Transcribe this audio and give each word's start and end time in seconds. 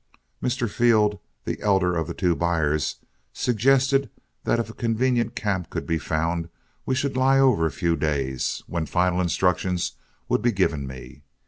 Mr. 0.41 0.67
Field, 0.67 1.19
the 1.45 1.61
elder 1.61 1.95
of 1.95 2.07
the 2.07 2.15
two 2.15 2.35
buyers, 2.35 2.95
suggested 3.33 4.09
that 4.45 4.57
if 4.57 4.67
a 4.67 4.73
convenient 4.73 5.35
camp 5.35 5.69
could 5.69 5.85
be 5.85 5.99
found, 5.99 6.49
we 6.87 6.95
should 6.95 7.15
lie 7.15 7.37
over 7.37 7.67
a 7.67 7.71
few 7.71 7.95
days, 7.95 8.63
when 8.65 8.87
final 8.87 9.21
instructions 9.21 9.91
would 10.27 10.41
be 10.41 10.51
given 10.51 10.87
me. 10.87 11.21